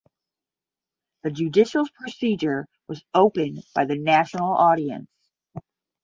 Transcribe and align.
The 1.21 1.29
judicial 1.29 1.83
procedure 1.95 2.65
was 2.87 3.03
opened 3.13 3.61
by 3.75 3.85
the 3.85 3.99
National 3.99 4.51
Audience. 4.51 5.11